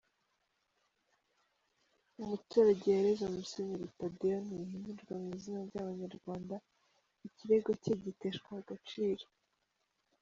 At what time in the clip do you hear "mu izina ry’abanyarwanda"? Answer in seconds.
5.21-6.55